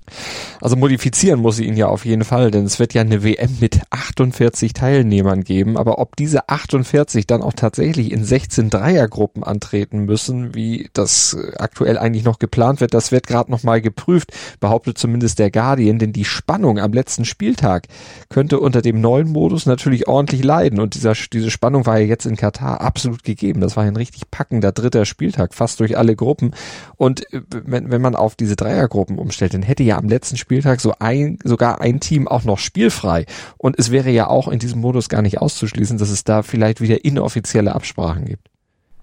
Also 0.62 0.76
modifizieren 0.76 1.40
muss 1.40 1.58
sie 1.58 1.66
ihn 1.66 1.76
ja 1.76 1.88
auf 1.88 2.06
jeden 2.06 2.24
Fall, 2.24 2.52
denn 2.52 2.66
es 2.66 2.80
wird 2.80 2.94
ja 2.94 3.02
eine 3.02 3.24
WM 3.24 3.58
mit 3.60 3.82
48 3.90 4.74
Teilnehmern 4.74 5.44
geben. 5.44 5.78
Aber 5.78 6.00
ob 6.00 6.16
diese 6.16 6.48
48 6.50 7.28
dann 7.28 7.42
auch 7.42 7.54
tatsächlich 7.54 8.12
in 8.12 8.24
16 8.24 8.70
Dreiergruppen 8.70 9.44
antreten 9.44 10.06
müssen, 10.06 10.56
wie 10.56 10.90
das 10.94 11.38
aktuell 11.58 11.98
eigentlich 11.98 12.24
noch 12.24 12.40
geplant 12.40 12.82
wird, 12.82 12.94
das 12.94 13.12
wird 13.12 13.28
gerade 13.28 13.52
noch 13.52 13.64
mal 13.64 13.82
geprüft, 13.82 14.32
behauptet 14.60 14.98
zumindest 14.98 15.40
der 15.40 15.52
Guardian. 15.52 16.00
Denn 16.00 16.14
die 16.14 16.26
Spannung 16.26 16.80
am 16.80 16.94
letzten 16.94 17.26
Spieltag 17.26 17.88
könnte 18.30 18.60
unter 18.60 18.82
dem 18.82 19.02
neuen 19.02 19.30
Modus 19.30 19.66
natürlich 19.66 20.08
ordentlich 20.08 20.44
leiden. 20.44 20.80
Und 20.80 20.96
dieser, 20.96 21.14
diese 21.14 21.52
Spannung 21.52 21.86
war 21.86 22.00
ja 22.00 22.06
jetzt 22.06 22.26
in 22.26 22.36
Katar 22.36 22.82
absolut 22.82 23.24
gegeben. 23.24 23.62
Das 23.62 23.76
war 23.76 23.84
ein 23.84 23.96
richtig 23.96 24.30
packender 24.32 24.72
dritter 24.72 25.06
Spieltag, 25.06 25.54
fast 25.54 25.80
durch 25.80 25.98
alle 25.98 26.16
Gruppen. 26.16 26.52
Und 26.96 27.32
äh, 27.34 27.42
wenn, 27.50 27.92
wenn 27.92 28.02
man 28.02 28.16
auf 28.16 28.36
diese 28.36 28.56
Dreiergruppen 28.56 29.18
umstellt, 29.18 29.54
dann 29.54 29.64
hätte 29.64 29.84
ja 29.84 29.98
am 30.04 30.10
letzten 30.10 30.38
Spieltag 30.38 30.82
so 30.82 30.94
ein, 31.00 31.40
sogar 31.44 31.82
ein 31.82 32.00
Team 32.00 32.28
auch 32.28 32.44
noch 32.44 32.60
spielfrei. 32.60 33.26
Und 33.58 33.80
es 33.80 33.90
wäre 33.90 34.10
ja 34.12 34.28
auch 34.28 34.50
in 34.50 34.60
diesem 34.60 34.82
Modus 34.82 35.10
gar 35.10 35.22
nicht 35.22 35.40
auszuschließen, 35.40 35.98
dass 35.98 36.10
es 36.10 36.24
da 36.24 36.44
vielleicht 36.44 36.82
wieder 36.82 37.06
inoffizielle 37.06 37.74
Absprachen 37.74 38.26
gibt. 38.26 38.53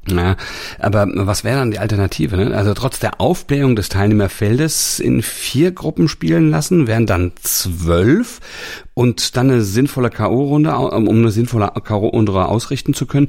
Ja, 0.09 0.37
aber 0.79 1.07
was 1.13 1.45
wäre 1.45 1.59
dann 1.59 1.71
die 1.71 1.79
Alternative? 1.79 2.37
Ne? 2.37 2.57
Also 2.57 2.73
trotz 2.73 3.01
der 3.01 3.21
Aufblähung 3.21 3.77
des 3.77 3.91
Teilnehmerfeldes 3.91 4.99
in 4.99 5.21
vier 5.21 5.73
Gruppen 5.73 6.09
spielen 6.09 6.51
lassen, 6.51 6.87
wären 6.87 7.05
dann 7.05 7.33
zwölf 7.43 8.41
und 8.95 9.37
dann 9.37 9.51
eine 9.51 9.63
sinnvolle 9.63 10.09
K.O.-Runde, 10.09 10.75
um 10.75 11.09
eine 11.09 11.31
sinnvolle 11.31 11.71
K.O.-Runde 11.85 12.33
ausrichten 12.33 12.95
zu 12.95 13.05
können. 13.05 13.29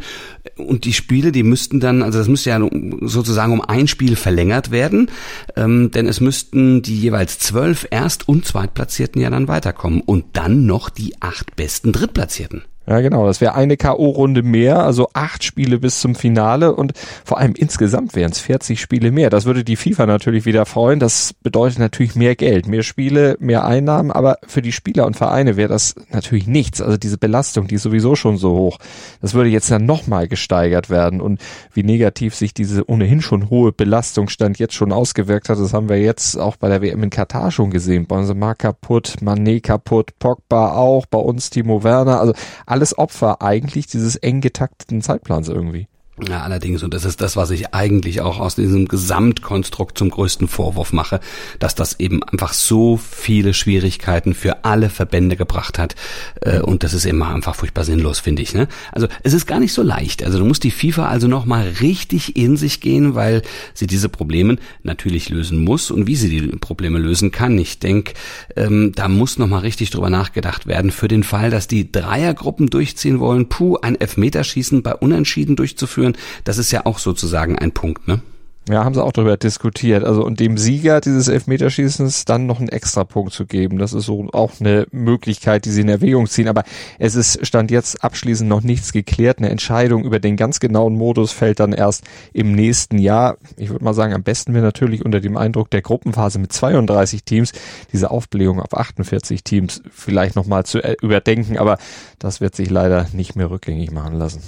Und 0.56 0.86
die 0.86 0.94
Spiele, 0.94 1.34
die 1.34 1.44
müssten 1.44 1.82
dann, 1.82 2.04
also 2.04 2.20
das 2.20 2.30
müsste 2.30 2.52
ja 2.52 2.60
sozusagen 3.02 3.52
um 3.52 3.62
ein 3.62 3.90
Spiel 3.90 4.16
verlängert 4.16 4.72
werden, 4.72 5.12
ähm, 5.58 5.92
denn 5.92 6.08
es 6.08 6.22
müssten 6.22 6.82
die 6.82 6.98
jeweils 6.98 7.38
zwölf 7.38 7.86
Erst- 7.92 8.30
und 8.30 8.46
Zweitplatzierten 8.46 9.22
ja 9.22 9.30
dann 9.30 9.50
weiterkommen 9.50 10.02
und 10.02 10.26
dann 10.34 10.66
noch 10.66 10.90
die 10.90 11.22
acht 11.22 11.58
besten 11.58 11.92
Drittplatzierten. 11.92 12.64
Ja, 12.88 13.00
genau. 13.00 13.28
Das 13.28 13.42
wäre 13.42 13.54
eine 13.54 13.78
K.O.-Runde 13.78 14.42
mehr, 14.42 14.84
also 14.84 15.10
acht 15.14 15.44
Spiele 15.44 15.78
bis 15.78 16.02
zum 16.02 16.16
Finale 16.16 16.74
und 16.74 16.94
vor 17.24 17.38
allem 17.38 17.54
insgesamt 17.56 18.16
wären 18.16 18.32
es 18.32 18.40
40 18.40 18.82
Spiele 18.82 19.12
mehr. 19.12 19.30
Das 19.30 19.46
würde 19.46 19.64
die 19.64 19.76
FIFA 19.76 20.08
natürlich 20.08 20.46
wieder 20.46 20.66
freuen. 20.66 21.00
Das 21.00 21.34
bedeutet 21.44 21.78
natürlich 21.78 22.16
mehr 22.16 22.36
Geld, 22.36 22.68
mehr 22.68 22.82
Spiele, 22.82 23.38
mehr 23.40 23.66
Einnahmen, 23.66 24.12
aber 24.12 24.40
für 24.48 24.64
die 24.64 24.72
Spieler 24.72 25.06
und 25.06 25.16
Vereine 25.16 25.58
wäre 25.58 25.70
das 25.70 25.94
natürlich 26.10 26.48
nichts. 26.48 26.82
Also 26.82 26.98
diese 26.98 27.20
Belastung, 27.20 27.68
die 27.68 27.76
ist 27.76 27.84
sowieso 27.84 28.16
schon 28.16 28.38
so 28.38 28.54
hoch. 28.54 28.80
Das 29.22 29.36
würde 29.36 29.52
jetzt 29.52 29.70
dann 29.70 29.86
nochmal 29.86 30.28
gesteigert 30.28 30.90
werden 30.90 31.22
und 31.22 31.40
wie 31.74 31.84
negativ 31.84 32.34
sich 32.34 32.52
diese 32.52 32.90
ohnehin 32.90 33.22
schon 33.22 33.52
hohe 33.52 33.72
Belastungsstand 33.72 34.58
jetzt 34.58 34.74
schon 34.74 34.92
ausgewirkt 34.92 35.50
hat, 35.50 35.60
das 35.60 35.74
haben 35.74 35.88
wir 35.88 36.02
jetzt 36.02 36.36
auch 36.36 36.56
bei 36.56 36.68
der 36.68 36.82
WM 36.82 37.04
in 37.04 37.10
Katar 37.12 37.52
schon 37.52 37.70
gesehen. 37.70 38.08
Benzema 38.08 38.56
kaputt, 38.56 39.18
Mané 39.22 39.62
kaputt, 39.62 40.18
Pogba 40.18 40.74
auch, 40.74 41.06
bei 41.06 41.20
uns 41.20 41.52
Timo 41.52 41.84
Werner, 41.84 42.20
also 42.20 42.34
alles 42.72 42.98
Opfer 42.98 43.42
eigentlich 43.42 43.86
dieses 43.88 44.16
eng 44.16 44.42
getakteten 44.42 45.02
Zeitplans 45.02 45.50
irgendwie. 45.50 45.88
Ja, 46.30 46.44
allerdings, 46.44 46.84
und 46.84 46.94
das 46.94 47.04
ist 47.04 47.20
das, 47.20 47.36
was 47.36 47.50
ich 47.50 47.74
eigentlich 47.74 48.22
auch 48.22 48.40
aus 48.40 48.54
diesem 48.54 48.88
Gesamtkonstrukt 48.88 49.98
zum 49.98 50.12
größten 50.12 50.48
Vorwurf 50.48 50.94
mache, 50.94 51.20
dass 51.58 51.74
das 51.74 52.00
eben 52.00 52.22
einfach 52.22 52.54
so 52.54 52.98
viele 52.98 53.56
Schwierigkeiten 53.56 54.36
für 54.36 54.64
alle 54.64 54.92
Verbände 54.92 55.36
gebracht 55.36 55.80
hat. 55.80 55.96
Äh, 56.42 56.60
und 56.60 56.84
das 56.84 56.94
ist 56.94 57.06
immer 57.06 57.34
einfach 57.34 57.56
furchtbar 57.56 57.86
sinnlos, 57.86 58.20
finde 58.20 58.44
ich. 58.44 58.54
Ne? 58.54 58.68
Also 58.92 59.08
es 59.24 59.34
ist 59.34 59.48
gar 59.48 59.60
nicht 59.60 59.74
so 59.74 59.82
leicht. 59.82 60.24
Also 60.24 60.38
du 60.38 60.46
musst 60.46 60.64
die 60.64 60.70
FIFA 60.70 61.08
also 61.08 61.28
nochmal 61.28 61.68
richtig 61.82 62.36
in 62.36 62.56
sich 62.56 62.82
gehen, 62.82 63.16
weil 63.16 63.42
sie 63.74 63.88
diese 63.88 64.08
Probleme 64.08 64.58
natürlich 64.84 65.30
lösen 65.30 65.64
muss 65.64 65.90
und 65.90 66.06
wie 66.06 66.16
sie 66.16 66.30
die 66.30 66.48
Probleme 66.58 67.00
lösen 67.00 67.32
kann. 67.32 67.58
Ich 67.58 67.80
denke, 67.80 68.14
ähm, 68.56 68.92
da 68.94 69.08
muss 69.08 69.40
nochmal 69.40 69.62
richtig 69.62 69.90
drüber 69.90 70.12
nachgedacht 70.12 70.68
werden. 70.68 70.92
Für 70.92 71.08
den 71.08 71.24
Fall, 71.24 71.50
dass 71.50 71.68
die 71.68 71.92
Dreiergruppen 71.92 72.70
durchziehen 72.70 73.20
wollen, 73.20 73.50
puh, 73.50 73.78
ein 73.78 74.00
Elfmeterschießen 74.00 74.84
bei 74.84 74.94
Unentschieden 74.94 75.56
durchzuführen, 75.56 76.11
führen, 76.12 76.42
das 76.44 76.58
ist 76.58 76.72
ja 76.72 76.86
auch 76.86 77.00
sozusagen 77.00 77.58
ein 77.58 77.72
Punkt, 77.72 78.08
ne? 78.08 78.22
Ja, 78.70 78.86
haben 78.86 78.94
sie 78.94 79.04
auch 79.04 79.12
darüber 79.12 79.38
diskutiert. 79.38 80.04
Also 80.04 80.24
und 80.24 80.40
dem 80.40 80.56
Sieger 80.56 81.02
dieses 81.02 81.28
Elfmeterschießens 81.28 82.26
dann 82.26 82.46
noch 82.46 82.60
einen 82.60 82.70
Extrapunkt 82.70 83.34
zu 83.34 83.48
geben, 83.48 83.80
das 83.80 83.92
ist 83.92 84.06
so 84.06 84.28
auch 84.34 84.52
eine 84.60 84.86
Möglichkeit, 84.92 85.66
die 85.66 85.72
sie 85.72 85.82
in 85.82 85.90
Erwägung 85.90 86.28
ziehen. 86.28 86.48
Aber 86.48 86.64
es 87.00 87.16
ist 87.16 87.46
stand 87.46 87.72
jetzt 87.72 88.04
abschließend 88.04 88.48
noch 88.48 88.62
nichts 88.62 88.94
geklärt. 88.94 89.40
Eine 89.40 89.50
Entscheidung 89.50 90.04
über 90.04 90.20
den 90.20 90.38
ganz 90.38 90.60
genauen 90.60 90.94
Modus 90.94 91.32
fällt 91.32 91.60
dann 91.60 91.74
erst 91.74 92.04
im 92.34 92.52
nächsten 92.52 93.00
Jahr. 93.00 93.38
Ich 93.58 93.72
würde 93.72 93.84
mal 93.84 93.96
sagen, 93.96 94.14
am 94.14 94.22
besten 94.22 94.54
wäre 94.54 94.64
natürlich 94.64 95.04
unter 95.04 95.22
dem 95.22 95.38
Eindruck 95.38 95.72
der 95.72 95.82
Gruppenphase 95.82 96.38
mit 96.38 96.54
32 96.54 97.24
Teams 97.24 97.54
diese 97.92 98.12
Aufblähung 98.12 98.62
auf 98.62 98.78
48 98.78 99.44
Teams 99.44 99.82
vielleicht 99.90 100.36
nochmal 100.36 100.68
zu 100.68 100.84
äh, 100.84 100.96
überdenken. 101.02 101.58
Aber 101.58 101.80
das 102.20 102.42
wird 102.42 102.56
sich 102.56 102.70
leider 102.70 103.08
nicht 103.12 103.36
mehr 103.36 103.50
rückgängig 103.50 103.90
machen 103.90 104.14
lassen. 104.14 104.44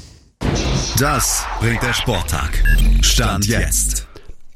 Das 1.00 1.46
bringt 1.60 1.82
der 1.82 1.94
Sporttag. 1.94 2.64
Stand 3.02 3.46
jetzt. 3.48 4.08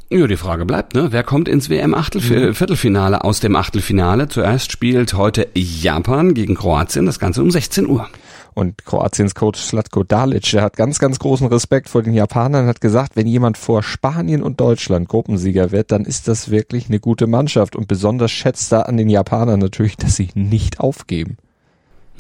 Ja, 0.10 0.26
die 0.26 0.38
Frage 0.38 0.66
bleibt, 0.66 0.94
ne? 0.94 1.08
Wer 1.12 1.24
kommt 1.24 1.50
ins 1.50 1.70
WM-Viertelfinale 1.70 3.26
aus 3.26 3.42
dem 3.42 3.56
Achtelfinale? 3.58 4.30
Zuerst 4.30 4.72
spielt 4.72 5.14
heute 5.16 5.50
Japan 5.54 6.34
gegen 6.34 6.56
Kroatien, 6.56 7.06
das 7.06 7.20
Ganze 7.20 7.42
um 7.42 7.52
16 7.52 7.88
Uhr. 7.88 8.08
Und 8.54 8.86
Kroatiens 8.86 9.36
Coach 9.36 9.60
Slatko 9.60 10.04
Dalic, 10.04 10.50
der 10.52 10.64
hat 10.64 10.78
ganz, 10.78 10.98
ganz 11.00 11.20
großen 11.20 11.48
Respekt 11.48 11.90
vor 11.90 12.04
den 12.04 12.14
Japanern, 12.14 12.68
hat 12.68 12.82
gesagt, 12.82 13.16
wenn 13.16 13.28
jemand 13.28 13.58
vor 13.58 13.84
Spanien 13.84 14.42
und 14.42 14.60
Deutschland 14.60 15.10
Gruppensieger 15.10 15.72
wird, 15.72 15.92
dann 15.92 16.06
ist 16.06 16.28
das 16.28 16.50
wirklich 16.50 16.88
eine 16.88 17.00
gute 17.00 17.28
Mannschaft. 17.28 17.76
Und 17.76 17.88
besonders 17.88 18.32
schätzt 18.32 18.72
er 18.72 18.88
an 18.88 18.98
den 18.98 19.10
Japanern 19.10 19.60
natürlich, 19.60 19.98
dass 19.98 20.16
sie 20.16 20.30
nicht 20.34 20.80
aufgeben. 20.80 21.38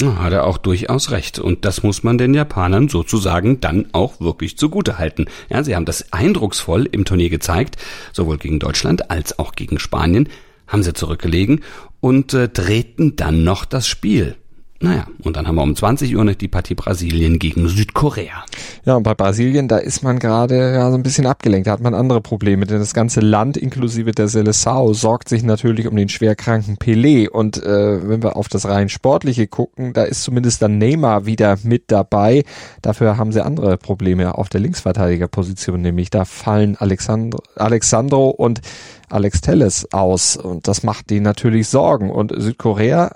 Hat 0.03 0.31
er 0.31 0.45
auch 0.45 0.57
durchaus 0.57 1.11
recht. 1.11 1.39
Und 1.39 1.65
das 1.65 1.81
muss 1.81 2.03
man 2.03 2.17
den 2.17 2.33
Japanern 2.33 2.87
sozusagen 2.87 3.59
dann 3.59 3.87
auch 3.93 4.19
wirklich 4.19 4.57
zugute 4.57 4.97
halten. 4.97 5.25
Ja, 5.49 5.63
sie 5.63 5.75
haben 5.75 5.85
das 5.85 6.13
eindrucksvoll 6.13 6.87
im 6.91 7.03
Turnier 7.03 7.29
gezeigt, 7.29 7.77
sowohl 8.13 8.37
gegen 8.37 8.59
Deutschland 8.59 9.09
als 9.09 9.39
auch 9.39 9.53
gegen 9.53 9.79
Spanien, 9.79 10.29
haben 10.67 10.83
sie 10.83 10.93
zurückgelegen 10.93 11.61
und 11.99 12.33
äh, 12.33 12.47
drehten 12.47 13.15
dann 13.15 13.43
noch 13.43 13.65
das 13.65 13.87
Spiel. 13.87 14.35
Naja, 14.79 15.07
und 15.24 15.36
dann 15.36 15.48
haben 15.48 15.55
wir 15.55 15.63
um 15.63 15.75
20 15.75 16.15
Uhr 16.15 16.24
noch 16.24 16.36
die 16.36 16.48
Partie 16.48 16.75
Brasilien 16.75 17.39
gegen 17.39 17.67
Südkorea. 17.67 18.46
Ja, 18.86 18.96
und 18.96 19.03
bei 19.03 19.15
Brasilien, 19.15 19.67
da 19.67 19.77
ist 19.77 20.03
man 20.03 20.19
gerade 20.19 20.74
ja 20.74 20.91
so 20.91 20.96
ein 20.96 21.03
bisschen 21.03 21.25
abgelenkt, 21.25 21.65
da 21.65 21.72
hat 21.72 21.81
man 21.81 21.96
andere 21.96 22.22
Probleme, 22.22 22.65
denn 22.67 22.77
das 22.77 22.93
ganze 22.93 23.22
Land 23.22 23.57
inklusive 23.57 24.12
der 24.12 24.27
Seleção 24.29 24.93
sorgt 24.93 25.29
sich 25.29 25.41
natürlich 25.41 25.88
um 25.88 25.96
den 25.96 26.10
schwerkranken 26.10 26.77
Pelé. 26.77 27.27
Und 27.27 27.57
äh, 27.57 28.07
wenn 28.07 28.22
wir 28.22 28.38
auf 28.38 28.50
das 28.50 28.67
rein 28.67 28.89
Sportliche 28.89 29.48
gucken, 29.48 29.93
da 29.93 30.03
ist 30.03 30.22
zumindest 30.22 30.62
dann 30.62 30.77
Neymar 30.77 31.25
wieder 31.25 31.57
mit 31.63 31.86
dabei. 31.88 32.43
Dafür 32.84 33.17
haben 33.17 33.31
sie 33.31 33.43
andere 33.43 33.77
Probleme 33.77 34.36
auf 34.36 34.50
der 34.50 34.62
Linksverteidigerposition, 34.62 35.81
nämlich 35.81 36.12
da 36.12 36.24
fallen 36.24 36.75
Alexandro, 36.75 37.41
Alexandro 37.55 38.29
und 38.29 38.62
Alex 39.09 39.41
Telles 39.41 39.87
aus 39.93 40.35
und 40.35 40.67
das 40.67 40.83
macht 40.83 41.09
denen 41.09 41.23
natürlich 41.23 41.67
Sorgen. 41.69 42.11
Und 42.11 42.33
Südkorea, 42.35 43.11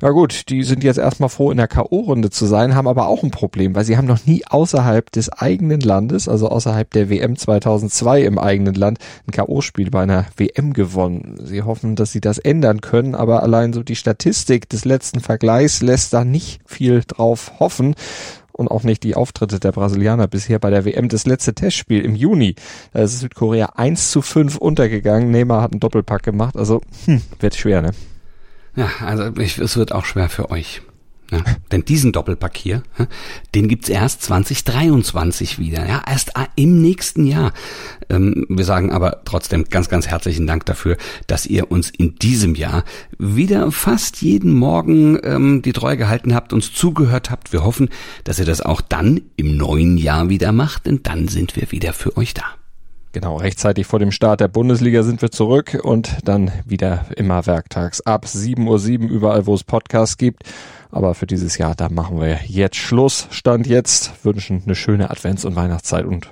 na 0.00 0.10
gut, 0.10 0.48
die 0.48 0.62
sind 0.62 0.84
jetzt 0.84 0.98
erstmal 0.98 1.28
froh, 1.28 1.50
in 1.50 1.56
der 1.56 1.68
K.O.-Runde 1.68 2.30
zu 2.30 2.46
sein, 2.46 2.74
haben 2.74 2.86
aber 2.86 3.08
auch 3.08 3.22
ein 3.22 3.30
Problem, 3.30 3.74
weil 3.74 3.84
sie 3.84 3.96
haben 3.96 4.06
noch 4.06 4.24
nie 4.24 4.44
außerhalb 4.46 5.10
des 5.10 5.32
eigenen 5.32 5.80
Landes, 5.80 6.28
also 6.28 6.48
außerhalb 6.48 6.90
der 6.90 7.10
WM 7.10 7.36
2002 7.36 8.22
im 8.22 8.38
eigenen 8.38 8.74
Land, 8.74 8.98
ein 9.26 9.32
K.O.-Spiel 9.32 9.90
bei 9.90 10.02
einer 10.02 10.26
WM 10.36 10.72
gewonnen. 10.72 11.38
Sie 11.42 11.62
hoffen, 11.62 11.96
dass 11.96 12.12
sie 12.12 12.20
das 12.20 12.38
ändern 12.38 12.80
können, 12.80 13.14
aber 13.14 13.42
allein 13.42 13.72
so 13.72 13.82
die 13.82 13.96
Statistik 13.96 14.68
des 14.68 14.84
letzten 14.84 15.20
Vergleichs 15.20 15.82
lässt 15.82 16.12
da 16.12 16.24
nicht 16.24 16.60
viel 16.66 17.02
drauf 17.06 17.52
hoffen 17.58 17.94
und 18.52 18.68
auch 18.68 18.82
nicht 18.82 19.02
die 19.02 19.14
Auftritte 19.14 19.60
der 19.60 19.72
Brasilianer 19.72 20.28
bisher 20.28 20.58
bei 20.58 20.70
der 20.70 20.84
WM. 20.84 21.08
Das 21.08 21.26
letzte 21.26 21.54
Testspiel 21.54 22.04
im 22.04 22.14
Juni, 22.14 22.54
da 22.92 23.02
ist 23.02 23.20
Südkorea 23.20 23.72
1 23.76 24.10
zu 24.10 24.22
5 24.22 24.56
untergegangen. 24.56 25.30
Neymar 25.30 25.62
hat 25.62 25.72
einen 25.72 25.80
Doppelpack 25.80 26.22
gemacht, 26.22 26.56
also 26.56 26.80
hm, 27.06 27.22
wird 27.40 27.54
schwer, 27.54 27.82
ne? 27.82 27.90
Ja, 28.74 28.88
also 29.04 29.36
ich, 29.38 29.58
es 29.58 29.76
wird 29.76 29.92
auch 29.92 30.04
schwer 30.04 30.28
für 30.28 30.50
euch. 30.50 30.82
Ja, 31.32 31.42
denn 31.72 31.86
diesen 31.86 32.12
Doppelpack 32.12 32.58
hier, 32.58 32.82
den 33.54 33.66
gibt's 33.66 33.88
erst 33.88 34.20
2023 34.20 35.58
wieder, 35.58 35.88
ja, 35.88 36.02
erst 36.06 36.32
im 36.56 36.82
nächsten 36.82 37.26
Jahr. 37.26 37.54
Ähm, 38.10 38.44
wir 38.50 38.66
sagen 38.66 38.92
aber 38.92 39.22
trotzdem 39.24 39.64
ganz, 39.64 39.88
ganz 39.88 40.06
herzlichen 40.06 40.46
Dank 40.46 40.66
dafür, 40.66 40.98
dass 41.26 41.46
ihr 41.46 41.70
uns 41.70 41.88
in 41.88 42.16
diesem 42.16 42.54
Jahr 42.54 42.84
wieder 43.18 43.72
fast 43.72 44.20
jeden 44.20 44.52
Morgen 44.52 45.18
ähm, 45.22 45.62
die 45.62 45.72
Treue 45.72 45.96
gehalten 45.96 46.34
habt, 46.34 46.52
uns 46.52 46.74
zugehört 46.74 47.30
habt. 47.30 47.54
Wir 47.54 47.64
hoffen, 47.64 47.88
dass 48.24 48.38
ihr 48.38 48.44
das 48.44 48.60
auch 48.60 48.82
dann 48.82 49.22
im 49.36 49.56
neuen 49.56 49.96
Jahr 49.96 50.28
wieder 50.28 50.52
macht, 50.52 50.84
denn 50.84 51.02
dann 51.02 51.28
sind 51.28 51.56
wir 51.56 51.72
wieder 51.72 51.94
für 51.94 52.14
euch 52.18 52.34
da. 52.34 52.44
Genau, 53.12 53.36
rechtzeitig 53.36 53.86
vor 53.86 53.98
dem 53.98 54.10
Start 54.10 54.40
der 54.40 54.48
Bundesliga 54.48 55.02
sind 55.02 55.20
wir 55.20 55.30
zurück 55.30 55.78
und 55.82 56.16
dann 56.24 56.50
wieder 56.64 57.04
immer 57.14 57.44
werktags 57.46 58.00
ab 58.00 58.24
7.07 58.24 59.04
Uhr 59.04 59.10
überall, 59.10 59.46
wo 59.46 59.54
es 59.54 59.64
Podcasts 59.64 60.16
gibt. 60.16 60.44
Aber 60.90 61.14
für 61.14 61.26
dieses 61.26 61.58
Jahr, 61.58 61.74
da 61.74 61.90
machen 61.90 62.20
wir 62.20 62.40
jetzt 62.46 62.76
Schluss. 62.76 63.28
Stand 63.30 63.66
jetzt, 63.66 64.24
wünschen 64.24 64.62
eine 64.64 64.74
schöne 64.74 65.10
Advents- 65.10 65.44
und 65.44 65.56
Weihnachtszeit 65.56 66.06
und 66.06 66.30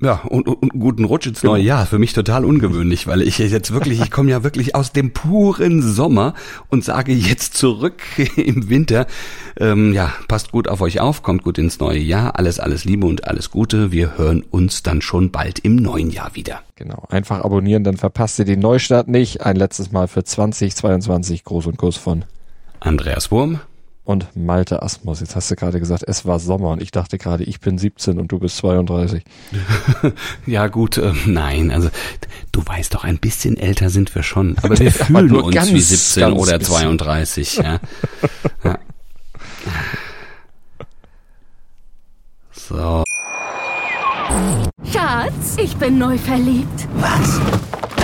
ja. 0.00 0.20
Und, 0.28 0.46
und, 0.46 0.54
und 0.54 0.68
guten 0.70 1.04
Rutsch 1.04 1.26
ins 1.26 1.42
neue 1.42 1.62
Jahr. 1.62 1.86
Für 1.86 1.98
mich 1.98 2.12
total 2.12 2.44
ungewöhnlich, 2.44 3.06
weil 3.06 3.22
ich 3.22 3.38
jetzt 3.38 3.72
wirklich, 3.72 4.00
ich 4.00 4.10
komme 4.10 4.30
ja 4.30 4.42
wirklich 4.42 4.74
aus 4.74 4.92
dem 4.92 5.12
puren 5.12 5.82
Sommer 5.82 6.34
und 6.68 6.84
sage 6.84 7.12
jetzt 7.12 7.56
zurück 7.56 8.02
im 8.36 8.68
Winter. 8.68 9.06
Ähm, 9.58 9.92
ja, 9.92 10.12
passt 10.28 10.52
gut 10.52 10.68
auf 10.68 10.80
euch 10.80 11.00
auf, 11.00 11.22
kommt 11.22 11.42
gut 11.42 11.58
ins 11.58 11.78
neue 11.80 11.98
Jahr. 11.98 12.38
Alles, 12.38 12.60
alles 12.60 12.84
Liebe 12.84 13.06
und 13.06 13.26
alles 13.26 13.50
Gute. 13.50 13.92
Wir 13.92 14.18
hören 14.18 14.42
uns 14.42 14.82
dann 14.82 15.02
schon 15.02 15.30
bald 15.30 15.58
im 15.60 15.76
neuen 15.76 16.10
Jahr 16.10 16.34
wieder. 16.34 16.60
Genau, 16.76 17.04
einfach 17.10 17.44
abonnieren, 17.44 17.84
dann 17.84 17.96
verpasst 17.96 18.38
ihr 18.38 18.44
den 18.44 18.60
Neustart 18.60 19.08
nicht. 19.08 19.42
Ein 19.42 19.56
letztes 19.56 19.92
Mal 19.92 20.08
für 20.08 20.24
2022. 20.24 21.44
Groß 21.44 21.66
und 21.66 21.76
Kuss 21.76 21.96
von 21.96 22.24
Andreas 22.80 23.30
Wurm 23.30 23.60
und 24.04 24.36
Malte 24.36 24.82
Asmus. 24.82 25.20
Jetzt 25.20 25.36
hast 25.36 25.50
du 25.50 25.56
gerade 25.56 25.78
gesagt, 25.78 26.04
es 26.06 26.26
war 26.26 26.38
Sommer 26.38 26.70
und 26.70 26.82
ich 26.82 26.90
dachte 26.90 27.18
gerade, 27.18 27.44
ich 27.44 27.60
bin 27.60 27.78
17 27.78 28.18
und 28.18 28.32
du 28.32 28.38
bist 28.38 28.56
32. 28.58 29.22
ja 30.46 30.66
gut, 30.68 30.98
äh, 30.98 31.12
nein, 31.26 31.70
also 31.70 31.88
du 32.50 32.66
weißt 32.66 32.94
doch, 32.94 33.04
ein 33.04 33.18
bisschen 33.18 33.56
älter 33.56 33.90
sind 33.90 34.14
wir 34.14 34.22
schon, 34.22 34.56
aber 34.62 34.78
wir 34.78 34.92
fühlen 34.92 35.30
aber 35.30 35.44
uns 35.44 35.54
ganz, 35.54 35.72
wie 35.72 35.80
17 35.80 36.32
oder 36.32 36.60
32. 36.60 37.56
Ja. 37.56 37.80
ja. 38.64 38.78
So. 42.52 43.04
Schatz, 44.90 45.56
ich 45.58 45.76
bin 45.76 45.98
neu 45.98 46.16
verliebt. 46.18 46.88
Was? 46.96 47.40